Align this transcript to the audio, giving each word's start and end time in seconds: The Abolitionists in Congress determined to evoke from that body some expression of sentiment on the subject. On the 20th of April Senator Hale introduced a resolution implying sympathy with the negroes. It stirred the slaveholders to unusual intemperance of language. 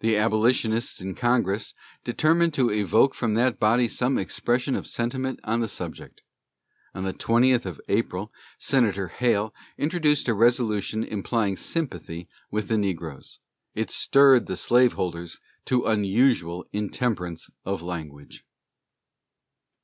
The 0.00 0.16
Abolitionists 0.16 1.00
in 1.00 1.14
Congress 1.14 1.72
determined 2.02 2.52
to 2.54 2.72
evoke 2.72 3.14
from 3.14 3.34
that 3.34 3.60
body 3.60 3.86
some 3.86 4.18
expression 4.18 4.74
of 4.74 4.88
sentiment 4.88 5.38
on 5.44 5.60
the 5.60 5.68
subject. 5.68 6.24
On 6.96 7.04
the 7.04 7.14
20th 7.14 7.64
of 7.64 7.80
April 7.88 8.32
Senator 8.58 9.06
Hale 9.06 9.54
introduced 9.78 10.26
a 10.26 10.34
resolution 10.34 11.04
implying 11.04 11.56
sympathy 11.56 12.28
with 12.50 12.66
the 12.66 12.76
negroes. 12.76 13.38
It 13.72 13.92
stirred 13.92 14.46
the 14.46 14.56
slaveholders 14.56 15.38
to 15.66 15.84
unusual 15.84 16.66
intemperance 16.72 17.48
of 17.64 17.82
language. 17.82 18.44